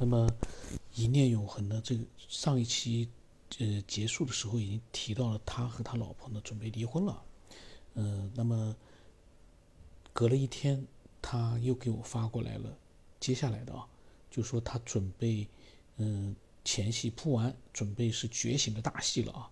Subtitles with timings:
[0.00, 0.26] 那么
[0.94, 1.78] 一念永恒呢？
[1.84, 3.06] 这个上一期
[3.58, 7.22] 呃结束的时候已经提到了，他和他老婆呢准备离婚了。
[7.96, 8.74] 嗯，那么
[10.14, 10.82] 隔了一天，
[11.20, 12.74] 他又给我发过来了，
[13.20, 13.86] 接下来的啊，
[14.30, 15.46] 就说他准备
[15.98, 19.50] 嗯前戏铺完，准备是觉醒的大戏了啊。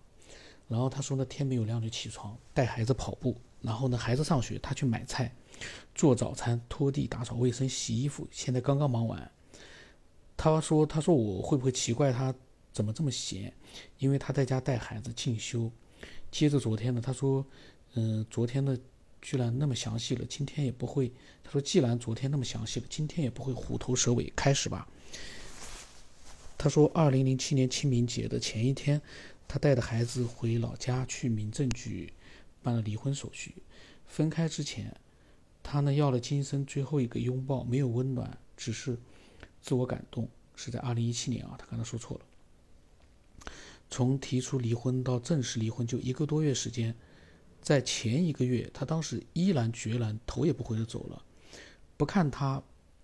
[0.67, 5.31] 然后他说呢，天没有亮就起床，带孩子跑步，然后呢孩子上学，他去买菜、
[5.93, 9.31] 做早餐、拖地、打扫卫生、洗衣服，现在刚刚忙完。
[10.41, 12.33] 他说：“他说我会不会奇怪他
[12.71, 13.53] 怎么这么闲？
[13.97, 15.69] 因为他在家带孩子进修。
[16.31, 17.45] 接着昨天呢，他说，
[17.95, 18.77] 嗯，昨天呢
[19.21, 21.11] 居然那么详细了，今天也不会。
[21.43, 24.31] 他说，既然昨天那么详细了，今天也不会虎头蛇尾。
[24.33, 24.87] 开始吧。
[26.57, 29.01] 他说，二零零七年清明节的前一天，
[29.45, 32.13] 他带着孩子回老家去民政局
[32.63, 33.53] 办了离婚手续。
[34.05, 34.95] 分开之前，
[35.61, 38.97] 他呢要了今生最后一个拥抱，没有温暖，只是。”
[39.61, 42.25] 自我感动是在二零一七年啊，他刚才说错了。
[43.89, 46.95] 从提出离婚到正式离婚就一个多月时间，
[47.61, 51.23] 在前一个月，他当时依然决然头也不回的走了，
[51.97, 52.61] 不看他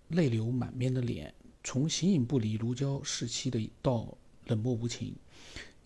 [0.08, 5.16] 泪流满面的脸，从形影不离、如胶似漆的到冷漠无情，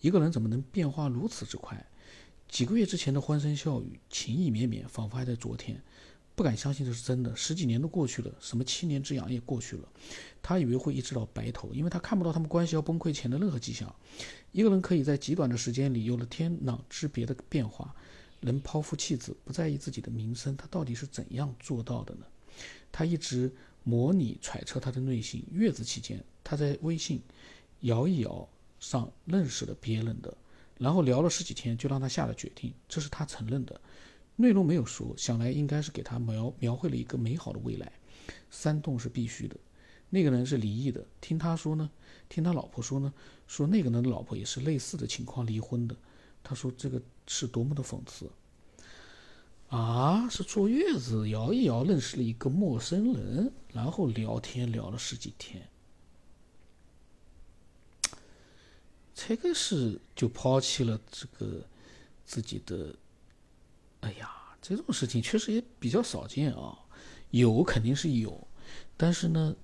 [0.01, 1.83] 一个人怎么能变化如此之快？
[2.47, 5.81] 几个月之前的欢声笑语、情意绵绵，仿佛还在昨天。
[6.41, 9.87] 不敢相信这是真的，十几年都过去了，什么七年之痒也过去了，
[10.41, 13.95] 他以为会一直到白头，因为他看不到他们关系要崩溃前的任何迹象。
[14.51, 17.95] 一个人可以在极短的时间里有了天壤之别的变化，
[18.39, 22.25] 能抛夫弃子，不在意自己的名声，他到底是怎样做到的呢？
[22.91, 25.45] 他一直模拟揣测他的内心。
[25.51, 27.21] 月子期间，他在微信
[27.81, 30.35] 摇一摇上认识了别人的，
[30.79, 33.79] 然后聊了十几天，就让他下了决定，这是他承认的。
[34.41, 37.91] 内容没有说，想来应该是给他描描绘了一个美好的未来。
[38.49, 39.55] 煽动是必须的。
[40.09, 41.89] 那个人是离异的，听他说呢，
[42.27, 43.13] 听他老婆说呢，
[43.47, 45.95] 说那个人的老婆也是类似的情况离婚的。
[46.43, 48.29] 他说这个是多么的讽刺
[49.69, 50.27] 啊！
[50.29, 55.69] 是坐月子摇一摇认识了一个陌生人，然后聊天聊了十几天，
[59.15, 61.65] 这个是就抛弃了这个
[62.25, 62.95] 自己的。
[64.01, 64.29] 哎呀，
[64.61, 66.77] 这种事情确实也比较少见啊，
[67.31, 68.47] 有肯定是有，
[68.97, 69.55] 但是呢，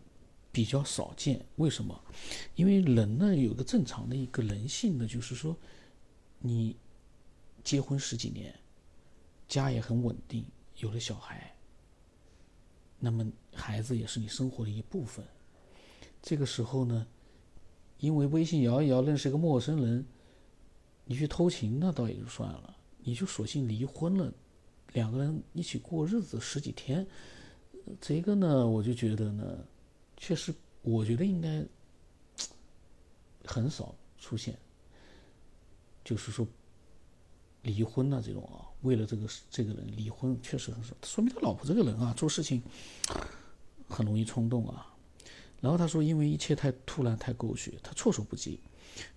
[0.52, 1.46] 比较少见。
[1.56, 2.00] 为什么？
[2.56, 5.56] 因为人呢有个正常的一个人性呢，就是说，
[6.40, 6.76] 你
[7.64, 8.54] 结婚十几年，
[9.48, 10.46] 家也很稳定，
[10.78, 11.56] 有了小孩，
[13.00, 15.26] 那么孩子也是你生活的一部分。
[16.22, 17.08] 这个时候呢，
[18.00, 20.06] 因为微信摇一摇认识一个陌生人，
[21.06, 22.77] 你去偷情那倒也就算了。
[23.08, 24.30] 你就索性离婚了，
[24.92, 27.08] 两个人一起过日子十几天，
[28.02, 29.58] 这个呢，我就觉得呢，
[30.18, 31.66] 确实，我觉得应该
[33.46, 34.60] 很少出现，
[36.04, 36.46] 就是说
[37.62, 42.62] 离婚啊这种啊，为了这个这个人离婚确实很少，说明他老婆这个人啊，做事情
[43.88, 44.94] 很容易冲动啊。
[45.62, 48.60] 然后他说，因为一切太突然太狗血，他措手不及，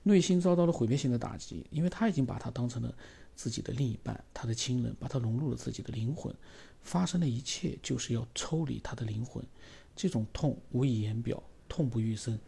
[0.04, 2.94] 内心遭到了毁灭性的打击，因为他已经把他当成了。
[3.40, 6.34] 自己的另一半，他的亲人，把他融入了自己的灵魂，
[6.82, 9.42] 发生的一切就是要抽离他的灵魂。
[9.96, 12.38] 这种痛无以言表，痛不欲生。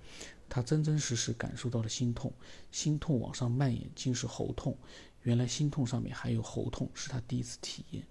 [0.51, 2.31] 他真真实实感受到了心痛，
[2.71, 4.77] 心痛往上蔓延，竟是喉痛。
[5.23, 8.07] 原来心痛上面还有喉痛，是他第一次体验。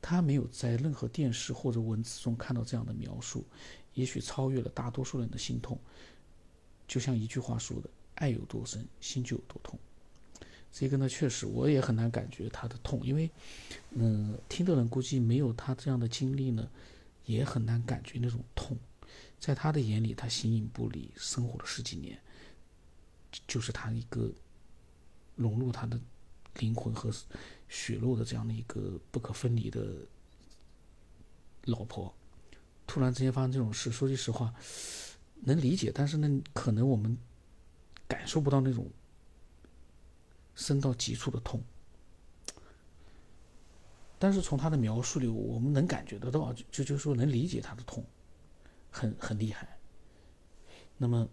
[0.00, 3.44] 他没有在任何电视或者文字中看到这样的描述，
[3.92, 5.78] 也许超越了大多数人的心痛。
[6.88, 9.78] 就像一句话说的：“爱有多深，心就有多痛。”
[10.76, 13.30] 这个呢，确实我也很难感觉他的痛，因为，
[13.90, 16.68] 嗯，听的人估计没有他这样的经历呢，
[17.26, 18.76] 也很难感觉那种痛。
[19.38, 22.18] 在他的眼里，他形影不离，生活了十几年，
[23.46, 24.28] 就是他一个
[25.36, 25.96] 融入他的
[26.58, 27.08] 灵魂和
[27.68, 29.86] 血肉的这样的一个不可分离的
[31.66, 32.12] 老婆，
[32.84, 34.52] 突然之间发生这种事，说句实话，
[35.42, 37.16] 能理解，但是呢，可能我们
[38.08, 38.90] 感受不到那种。
[40.54, 41.62] 深到极处的痛，
[44.18, 48.04] 但是从他的描述里，我们能感觉得到，就就就是说能理解他的痛，
[48.90, 49.76] 很很厉害。
[50.96, 51.28] 那么，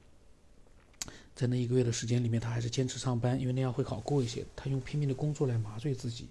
[1.36, 4.46] 在那一个月的时间里面，他还是坚持上班，因为那样会好过一些。
[4.56, 6.28] 他用拼命的工作来麻醉自己，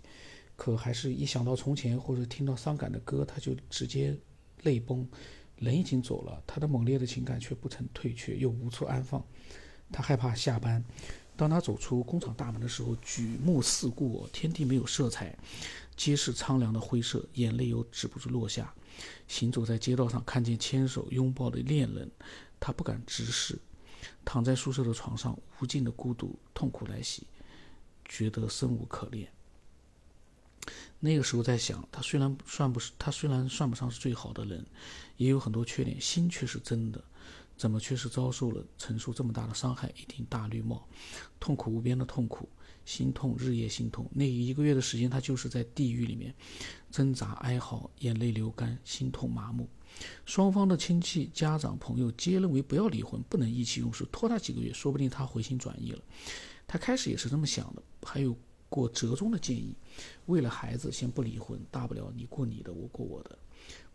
[0.56, 4.16] 可还是一想到从前或者听到伤感的歌，他就直接
[4.62, 5.08] 泪崩。
[5.56, 9.24] 人已经走了，他的猛烈的情感却不曾退却，又无处安放。
[9.92, 10.84] 他害怕下班。
[11.40, 15.34] 当他走出工厂大门的时候，举目四顾，天地没有色彩，
[15.96, 18.74] 皆是苍凉的灰色，眼泪又止不住落下。
[19.26, 22.10] 行走在街道上，看见牵手拥抱的恋人，
[22.60, 23.58] 他不敢直视，
[24.22, 27.26] 躺在宿舍的床上，无尽的孤独、痛苦来袭，
[28.04, 29.26] 觉得生无可恋。
[30.98, 34.62] 那个时候在想，他虽然算不是他虽然算不上是最好的人，
[35.16, 37.02] 也有很多缺点，心却是真的，
[37.60, 39.92] 怎么却是遭受了承受这么大的伤害？
[39.94, 40.88] 一顶大绿帽，
[41.38, 42.48] 痛苦无边的痛苦，
[42.86, 44.08] 心痛日夜心痛。
[44.14, 46.34] 那一个月的时间，他就是在地狱里面
[46.90, 49.68] 挣扎哀嚎，眼泪流干，心痛麻木。
[50.24, 56.02] 双方的亲戚、家长、朋友皆认为不要离婚，不能意气用事，拖他几个月，说不定他回心转意了。
[56.66, 58.34] 他开始也是这么想的，还有
[58.70, 59.74] 过折中的建议。
[60.24, 63.38] 为了孩子，先不离婚，大不了你过你的，我过我的，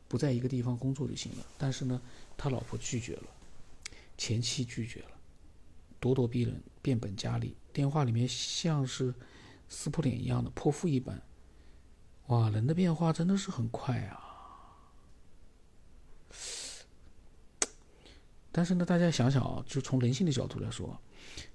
[0.07, 1.43] 不在一个地方工作就行了。
[1.57, 1.99] 但是呢，
[2.37, 3.23] 他老婆拒绝了，
[4.17, 5.11] 前妻拒绝了，
[5.99, 9.13] 咄咄逼人，变本加厉，电话里面像是
[9.67, 11.21] 撕破脸一样的泼妇一般。
[12.27, 14.21] 哇，人的变化真的是很快啊！
[18.51, 20.99] 但是呢，大家想想啊，就从人性的角度来说，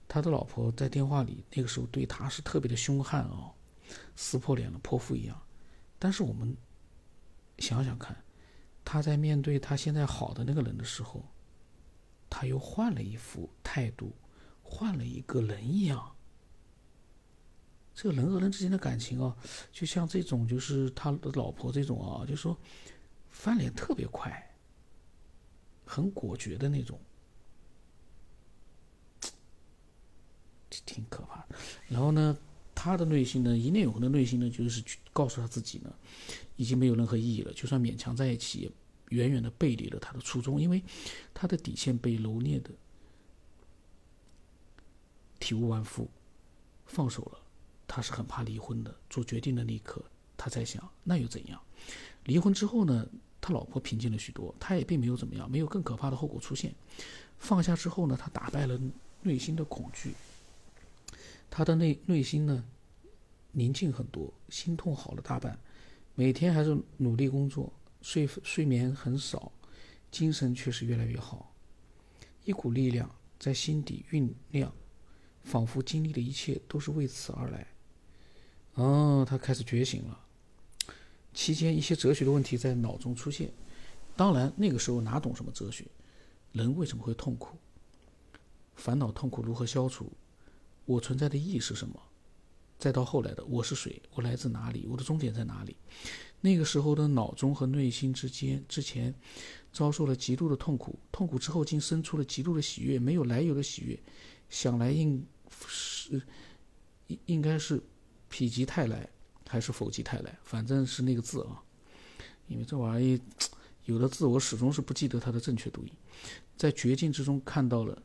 [0.06, 3.52] 他的老婆在电话里那个时候对他是特别的凶悍啊。
[4.14, 5.42] 撕破脸了，泼妇一样。
[5.98, 6.56] 但是我们
[7.58, 8.16] 想想看，
[8.84, 11.24] 他在面对他现在好的那个人的时候，
[12.40, 14.10] 他又换了一副态度，
[14.62, 16.16] 换了一个人一样。
[17.94, 19.36] 这个人和人之间的感情啊，
[19.70, 22.56] 就像这种，就是他的老婆这种啊，就说
[23.28, 24.56] 翻脸特别快，
[25.84, 26.98] 很果决的那种，
[30.70, 31.44] 挺挺可怕。
[31.90, 32.38] 然后呢？
[32.74, 35.94] 他的内心呢，一念永恒的内心呢，就是去告诉他自己呢，
[36.56, 37.52] 已经没有任何意义了。
[37.52, 38.72] 就算勉强在一起，也
[39.10, 40.82] 远远的背离了他的初衷，因为
[41.32, 42.70] 他的底线被揉捏的
[45.38, 46.08] 体无完肤，
[46.86, 47.38] 放手了。
[47.86, 48.94] 他是很怕离婚的。
[49.08, 50.04] 做决定的那一刻，
[50.36, 51.60] 他在想，那又怎样？
[52.24, 53.06] 离婚之后呢，
[53.40, 56.72] 他老婆平静了许多，他也并没有怎么样，没有更可怕的后果出现。
[57.38, 58.78] 放下之后呢，他打败了
[59.22, 60.14] 内心的恐惧。
[61.50, 62.64] 他的内内心呢，
[63.50, 65.58] 宁静很多，心痛好了大半，
[66.14, 69.52] 每天还是努力工作，睡睡眠很少，
[70.10, 71.54] 精神却是越来越好，
[72.44, 74.72] 一股力量在心底酝酿，
[75.42, 77.66] 仿佛经历的一切都是为此而来。
[78.74, 80.20] 哦，他开始觉醒了。
[81.32, 83.52] 期间一些哲学的问题在脑中出现，
[84.16, 85.86] 当然那个时候哪懂什么哲学？
[86.52, 87.56] 人为什么会痛苦？
[88.74, 90.10] 烦恼痛苦如何消除？
[90.86, 92.02] 我存在的意义是什么？
[92.78, 94.02] 再到后来的我是谁？
[94.14, 94.86] 我来自哪里？
[94.88, 95.76] 我的终点在哪里？
[96.40, 99.14] 那个时候的脑中和内心之间，之前
[99.72, 103.98] 遭受了极度的痛苦，痛苦之后竟生出了极度的喜悦，没有来由的喜悦。
[104.48, 105.24] 想来应
[105.68, 106.20] 是
[107.08, 107.80] 应应该是
[108.28, 109.08] 否极泰来，
[109.46, 110.38] 还是否极泰来？
[110.42, 111.62] 反正是那个字啊，
[112.48, 113.20] 因为这玩意
[113.84, 115.92] 有的字我始终是不记得它的正确读音。
[116.56, 118.02] 在绝境之中看到了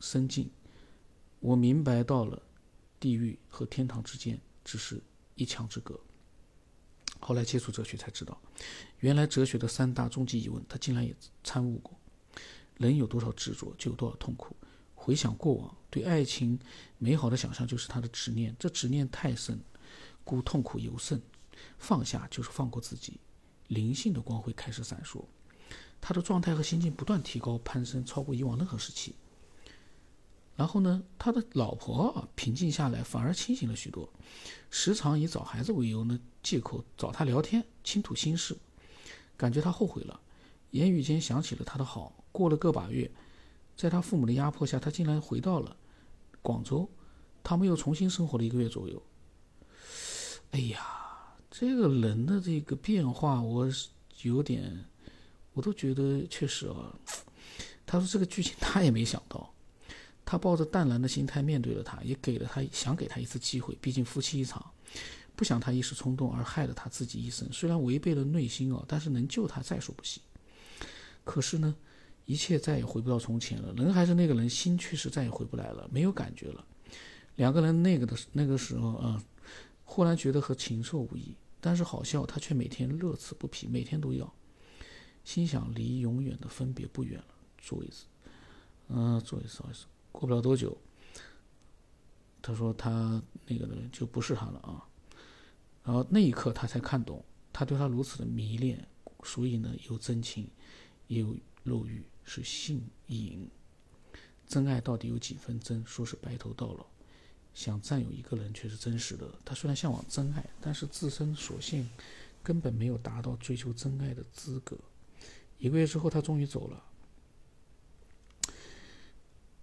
[0.00, 0.50] 生境。
[1.40, 2.42] 我明白到了，
[2.98, 5.00] 地狱和天堂之间只是
[5.36, 5.98] 一墙之隔。
[7.20, 8.40] 后来接触哲学才知道，
[9.00, 11.98] 原来哲学的三大终极疑问，他竟然也参悟过。
[12.76, 14.56] 人有多少执着，就有多少痛苦。
[14.94, 16.58] 回想过往，对爱情
[16.98, 19.58] 美好的想象就是他的执念，这执念太深，
[20.24, 21.20] 故痛苦尤甚。
[21.76, 23.18] 放下就是放过自己，
[23.66, 25.24] 灵性的光辉开始闪烁，
[26.00, 29.14] 他的状态和心境不断提高攀升，超过以往任何时期。
[30.58, 34.12] 然后呢，他的老婆平静下来，反而清醒了许多，
[34.70, 38.56] 时常以找孩子为由呢借口找他聊天，倾吐心事，
[39.36, 40.20] 感觉他后悔了，
[40.72, 42.12] 言语间想起了他的好。
[42.32, 43.08] 过了个把月，
[43.76, 45.76] 在他父母的压迫下，他竟然回到了
[46.42, 46.90] 广州，
[47.44, 49.00] 他们又重新生活了一个月左右。
[50.50, 53.68] 哎呀，这个人的这个变化，我
[54.22, 54.84] 有点，
[55.52, 56.92] 我都觉得确实啊。
[57.86, 59.54] 他说这个剧情他也没想到。
[60.30, 63.74] 他抱着淡然的心态面对了他，也给了他想给他一次机会。
[63.80, 64.62] 毕竟夫妻一场，
[65.34, 67.50] 不想他一时冲动而害了他自己一生。
[67.50, 70.20] 虽然违背了内心哦，但是能救他在所不惜。
[71.24, 71.74] 可是呢，
[72.26, 73.72] 一切再也回不到从前了。
[73.72, 76.62] 人还是那个人，心却是再也回不来了，没有感觉了。
[77.36, 79.24] 两个人那个的那个时候啊，
[79.84, 81.34] 忽然觉得和禽兽无异。
[81.58, 84.30] 但是好笑，他却每天乐此不疲，每天都要。
[85.24, 88.04] 心想离永远的分别不远了，做一次，
[88.88, 89.86] 嗯，做一次，做一次。
[90.18, 90.76] 过不了多久，
[92.42, 94.82] 他说他那个人就不是他了啊。
[95.84, 98.84] 然后那一刻他才看懂，他对他如此的迷恋，
[99.22, 100.50] 所以呢有真情，
[101.06, 103.48] 也有肉欲，是性瘾。
[104.44, 105.86] 真爱到底有几分真？
[105.86, 106.84] 说是白头到老，
[107.54, 109.32] 想占有一个人却是真实的。
[109.44, 111.88] 他虽然向往真爱，但是自身所幸
[112.42, 114.76] 根本没有达到追求真爱的资格。
[115.58, 116.84] 一个月之后，他终于走了。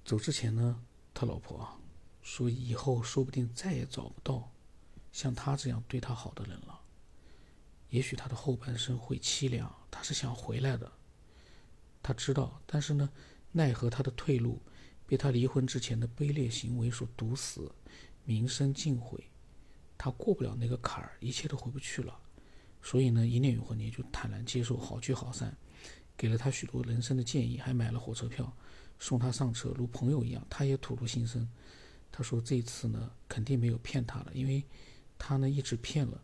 [0.05, 0.79] 走之前呢，
[1.15, 1.67] 他老婆
[2.21, 4.51] 说以后说不定再也找不到
[5.12, 6.79] 像他这样对他好的人了。
[7.89, 10.91] 也许他的后半生会凄凉，他是想回来的。
[12.03, 13.09] 他知道，但是呢，
[13.51, 14.62] 奈何他的退路
[15.07, 17.71] 被他离婚之前的卑劣行为所堵死，
[18.25, 19.31] 名声尽毁，
[19.97, 22.15] 他过不了那个坎儿，一切都回不去了。
[22.83, 25.57] 所以呢，一念永恒年就坦然接受，好聚好散，
[26.15, 28.55] 给了他许多人生的建议，还买了火车票
[29.00, 30.46] 送他上车，如朋友一样。
[30.50, 31.48] 他也吐露心声，
[32.12, 34.64] 他说这次呢肯定没有骗他了，因为
[35.18, 36.22] 他呢一直骗了，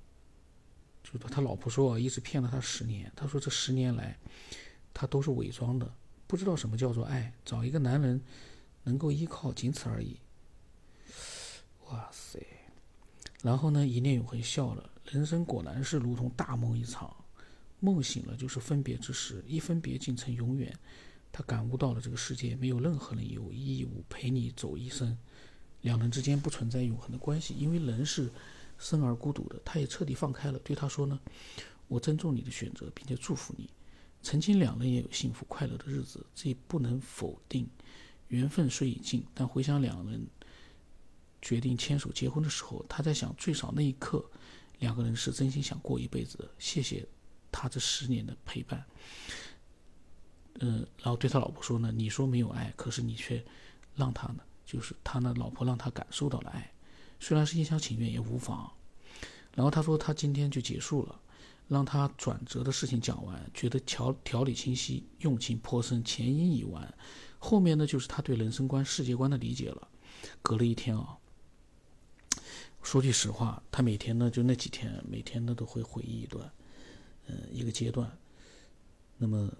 [1.03, 3.11] 就是他老婆说一直骗了他十年。
[3.15, 4.17] 他说这十年来
[4.93, 5.93] 他都是伪装的，
[6.27, 8.21] 不知道什么叫做爱，找一个男人
[8.83, 10.17] 能够依靠，仅此而已。
[11.87, 12.39] 哇塞！
[13.41, 14.89] 然后呢，一念永恒笑了。
[15.03, 17.13] 人生果然是如同大梦一场，
[17.79, 20.73] 梦醒了就是分别之时，一分别竟成永远。
[21.31, 25.17] 他感悟到了这个世界没有任何人有义务陪你走一生，
[25.81, 28.29] 两人之间不存在永恒的关系，因为人是
[28.77, 29.59] 生而孤独的。
[29.63, 31.19] 他也彻底放开了，对他说呢
[31.87, 33.69] ：“我尊重你的选择，并且祝福你。
[34.21, 37.67] 曾经两人也有幸福快乐的日子，这不能否定。
[38.27, 40.25] 缘分虽已尽，但回想两人
[41.41, 44.23] 决定牵手结婚的时候，他在想，最少那一刻。”
[44.79, 47.07] 两个人是真心想过一辈子的，谢谢
[47.51, 48.83] 他这十年的陪伴。
[50.59, 53.43] 嗯，然后对他老婆说呢：“你说没有爱，可是你却
[53.95, 56.71] 让他呢，就是他呢，老婆让他感受到了爱，
[57.19, 58.71] 虽然是一厢情愿也无妨。”
[59.55, 61.19] 然后他说他今天就结束了，
[61.67, 66.93] 让他转折的事情讲完，觉得条条理清晰，用情颇深，前因已完，
[67.39, 69.87] 后面呢就是他对人生观、世界观的理解了。
[70.41, 71.17] 隔了一天啊。
[72.83, 76.51] 说句实话，他每天呢，就那几天，每天呢都会回忆一段，
[77.27, 78.09] 嗯，一个阶段。
[79.17, 79.51] 那么，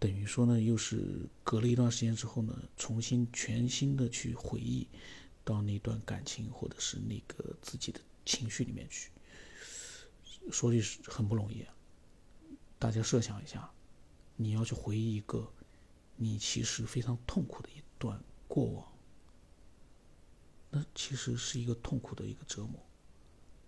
[0.00, 4.88] 等于说呢，又是隔了一段时间之后呢，重新全新的去回忆
[5.44, 9.10] 到那段感情或者是那个自己的情绪里面去。
[10.50, 11.64] 说句很不容易。
[12.78, 13.70] 大家设想一下，
[14.36, 15.46] 你要去回忆一个
[16.16, 18.90] 你其实非常痛苦的一段过往。
[20.70, 22.80] 那其实是一个痛苦的一个折磨，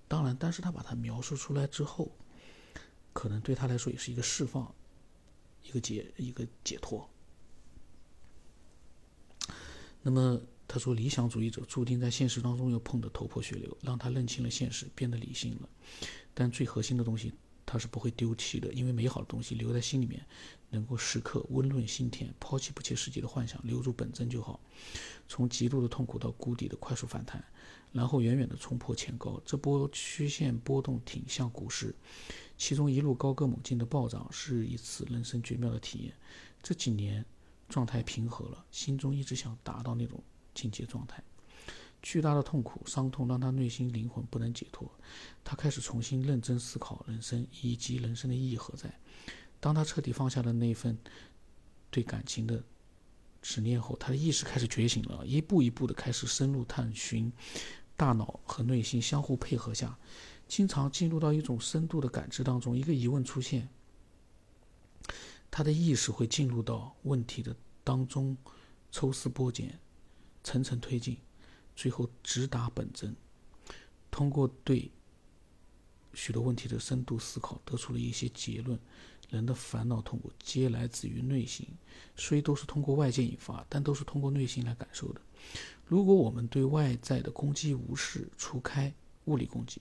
[0.08, 2.10] 当然，但是他把它描述出来之后，
[3.12, 4.72] 可能对他来说也是一个释放，
[5.64, 7.08] 一个解，一个解脱。
[10.02, 15.68] 那么他说，理想主义者注定在现实当中要碰得头破血流，让他认清了现实，变得理性了，
[16.34, 17.32] 但最核心的东西。
[17.64, 20.26] 他是不会丢弃的，因为美好的东西留在心里面，
[20.68, 22.34] 能够时刻温润心田。
[22.38, 24.60] 抛弃不切实际的幻想，留住本真就好。
[25.26, 27.42] 从极度的痛苦到谷底的快速反弹，
[27.92, 29.40] 然后远远的冲破前高。
[29.44, 31.94] 这波曲线波动挺像股市，
[32.56, 36.14] 其中一路高歌猛进的暴涨是一次人生绝妙的体验。
[36.62, 37.24] 这几年
[37.68, 40.22] 状态平和了，心中一直想达到那种
[40.54, 41.22] 境界状态。
[42.00, 44.90] 巨大的痛苦、伤痛让他内心灵魂不能解脱，
[45.44, 48.92] 他开始重新认真思考人生以及人生的意义何在。
[49.60, 50.98] 当他彻底放下了那份
[51.90, 52.60] 对感情的
[53.40, 57.32] 执念后，他的意识开始觉醒了，一步一步的开始深入探寻。
[58.02, 59.96] 大脑和内心相互配合下，
[60.48, 62.76] 经常进入到一种深度的感知当中。
[62.76, 63.68] 一个疑问出现，
[65.52, 67.54] 他的意识会进入到问题的
[67.84, 68.36] 当中，
[68.90, 69.78] 抽丝剥茧，
[70.42, 71.16] 层层推进。
[71.76, 73.14] 最后直达本真，
[74.10, 74.90] 通过对
[76.12, 78.76] 许多问题的深度思考，得出了一些结论。
[79.32, 81.66] 人的烦恼痛苦皆来自于内心，
[82.16, 85.20] 虽都是通过外界引发，但都是通过内心来感受的。
[85.86, 88.92] 如果我们对外在的攻击无视，除开
[89.24, 89.80] 物理攻击，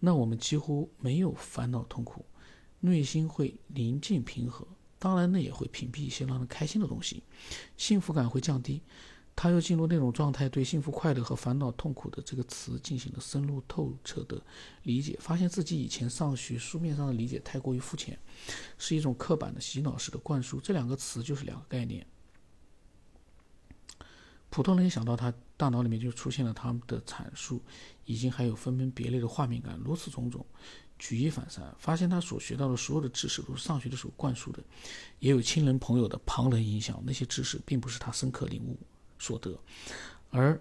[0.00, 2.24] 那我们几乎没有烦恼痛苦，
[2.80, 4.66] 内心会宁静平和。
[4.98, 7.22] 当然，那也会屏蔽一些让人开心的东西，
[7.76, 8.82] 幸福感会降低。
[9.34, 14.40] 他又进入那种状态，对幸福、快乐和烦恼、痛苦的这个词进行了深入透彻的
[14.82, 18.16] 理解，发现自己以前上学书面上的理解太过于肤浅，
[18.78, 20.60] 是一种刻板的洗脑式的灌输。
[20.60, 22.06] 这两个词就是两个概念，
[24.50, 27.60] 普通人一想到他大脑里面就出现了他们的阐述，
[28.04, 30.44] 已经还有分门别类的画面感，如此种种，
[30.98, 34.62] 举一反三，发现他所学到的所有的知识都是上学的时候灌输的，
[35.18, 38.78] 也有亲人朋友的旁人影响，那些知识并不是他深刻领悟。
[39.22, 39.56] 所得，
[40.30, 40.60] 而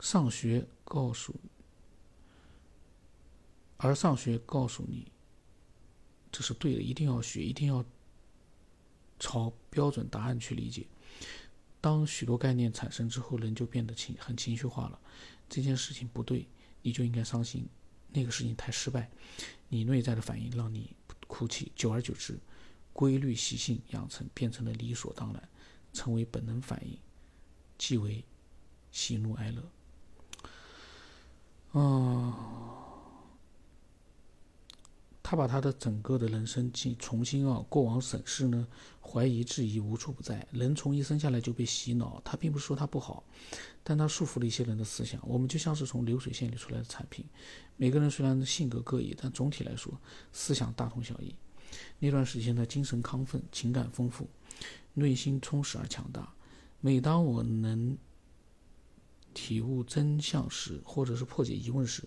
[0.00, 1.38] 上学告诉，
[3.76, 5.12] 而上学告诉你，
[6.32, 7.84] 这是对的，一定要学，一定要
[9.18, 10.86] 朝标准答案去理解。
[11.82, 14.98] 当许多概念产生之后，人就变得情很情绪化了。
[15.46, 16.48] 这件事情不对，
[16.80, 17.64] 你就应该伤心；
[18.08, 19.10] 那个事情太失败，
[19.68, 21.70] 你内在的反应让你哭泣。
[21.76, 22.38] 久而久之，
[22.94, 25.48] 规律习性养成变成了理所当然。
[25.94, 26.98] 成为本能反应，
[27.78, 28.22] 即为
[28.92, 29.62] 喜怒哀乐。
[31.80, 32.50] 啊。
[35.26, 38.68] 他把他的整个的人生进重新啊过往审视呢，
[39.00, 40.46] 怀疑质疑无处不在。
[40.52, 43.24] 人从一生下来就被洗脑，他并不是说他不好，
[43.82, 45.18] 但他束缚了一些人的思想。
[45.26, 47.24] 我们就像是从流水线里出来的产品，
[47.78, 49.98] 每个人虽然性格各异，但总体来说
[50.30, 51.34] 思想大同小异。
[51.98, 54.28] 那段时间的精神亢奋，情感丰富，
[54.94, 56.32] 内心充实而强大。
[56.80, 57.98] 每当我能
[59.34, 62.02] 体悟真相时，或者是破解疑问时，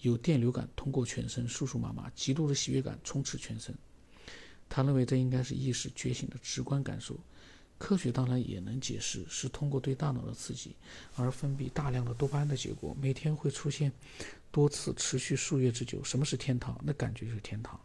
[0.00, 3.76] 有电流感通过全身酥酥麻麻，极度的喜悦感充斥全身。
[4.68, 7.18] 他认为这应该是意识觉醒的直观感受。
[7.76, 10.76] 科学当然也能解释，是通过对大脑的刺激
[11.16, 12.94] 而分泌大量的多巴胺的结果。
[13.00, 13.90] 每天会出现
[14.52, 16.04] 多次，持续数月之久。
[16.04, 16.78] 什么是天堂？
[16.84, 17.80] 那感觉就是天堂。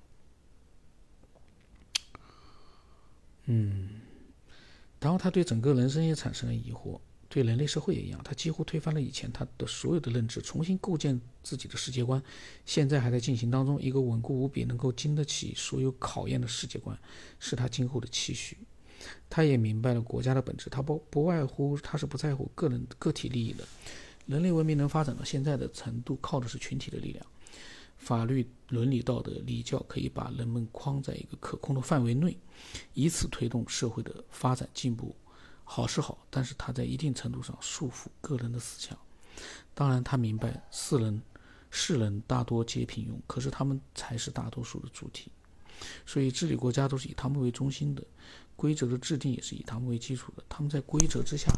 [3.45, 4.01] 嗯，
[4.99, 6.99] 然后他对整个人生也产生了疑惑。
[7.27, 12.21] 对人类社会也一样，他几乎推翻了以前他的所有的认知，重新构建自己的世界观。
[12.65, 16.97] 现在还在进行当中，一个稳固无比、能够经得起所有考验的世界观，
[17.39, 18.57] 是他今后的期许。
[19.29, 23.65] 他也明白了国家的本质，他不不外乎他是不在乎个人个体利益的。
[24.27, 27.25] 人类文明能发展到现在的程度，靠的是群体的力量。
[27.97, 32.37] 法律、伦理、道德、礼教可以把人们框在一个可控的范围内，
[32.93, 35.15] 以此推动社会的发展进步。
[35.63, 38.97] 好是好，但是他在一定程度上束缚个人的思想。
[39.73, 41.21] 当然，他明白世人
[41.71, 45.31] 世人大多皆平庸，可是他们才是大多数的主体。
[46.05, 48.03] 所以，治理国家都是以他们为中心的，
[48.55, 50.43] 规则的制定也是以他们为基础的。
[50.47, 51.51] 他们在规则之下，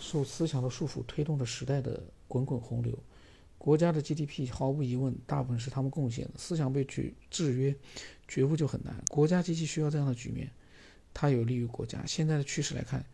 [0.00, 2.96] 受思想的束缚，推动着时代的滚滚洪流。
[3.58, 6.32] 国家的 GDP 毫无疑问，大部分是他们贡献的。
[6.38, 7.74] 思想被制制约，
[8.26, 8.94] 觉悟就很难。
[9.10, 10.50] 国家机器需要这样的局面，
[11.12, 12.02] 它有利于国家。
[12.06, 13.04] 现在的趋势来看。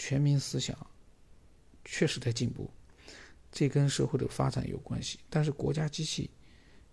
[0.00, 0.78] 全民思想
[1.84, 2.70] 确实在进步，
[3.50, 5.18] 这跟社会的发展有关系。
[5.28, 6.30] 但是国家机器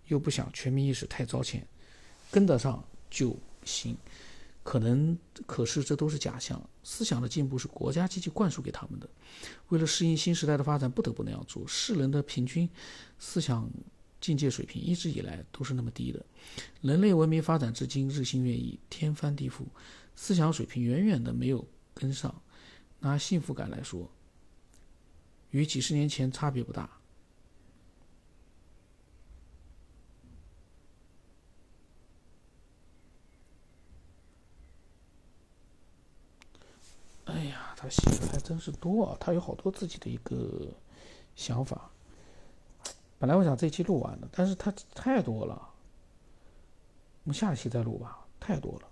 [0.08, 1.63] 又不想全民意识太超前，
[2.31, 3.95] 跟得上就行。
[4.65, 6.60] 可能，可是这都是假象。
[6.84, 9.08] 思想的进步是国家机器灌输给他们的，
[9.69, 11.67] 为了适应新时代的发展，不得不那样做。
[11.67, 12.67] 世人的平均
[13.19, 13.69] 思想
[14.19, 16.25] 境界水平一直以来都是那么低的。
[16.82, 19.65] 人类文明发展至今日新月异，天翻地覆，
[20.15, 22.41] 思想水平远远的没有跟上。
[23.01, 24.10] 拿幸福感来说，
[25.51, 26.89] 与几十年前差别不大。
[37.25, 39.17] 哎呀，他写还真是多啊！
[39.19, 40.67] 他有好多自己的一个
[41.36, 41.91] 想法。
[43.19, 45.54] 本来我想这期录完的，但是他太多了，
[47.24, 48.88] 我们下期再录吧，太多了。